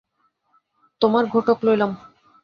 [1.01, 1.91] তোমার ঘোটক লইলাম।